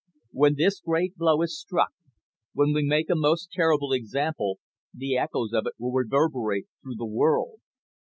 [0.31, 1.91] "When this great blow is struck,
[2.53, 4.57] when we make a most terrible example,
[4.91, 7.59] the echoes of it will reverberate through the world.